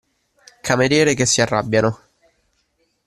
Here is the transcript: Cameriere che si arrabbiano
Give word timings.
Cameriere 0.63 1.13
che 1.13 1.27
si 1.27 1.41
arrabbiano 1.41 1.99